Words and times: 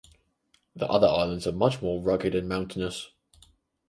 The 0.75 0.87
other 0.87 1.05
islands 1.05 1.45
are 1.45 1.51
much 1.51 1.79
more 1.79 2.01
rugged 2.01 2.33
and 2.33 2.49
mountainous. 2.49 3.11